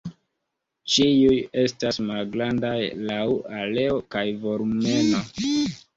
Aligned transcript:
Ĉiuj 0.93 1.35
estas 1.65 2.01
malgrandaj 2.07 2.75
laŭ 3.11 3.21
areo 3.61 4.03
kaj 4.17 4.25
volumeno. 4.47 5.23